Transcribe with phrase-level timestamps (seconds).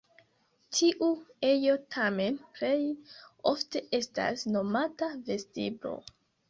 [0.77, 1.09] Tiu
[1.49, 2.73] ejo tamen plej
[3.55, 5.99] ofte estas nomata vestiblo.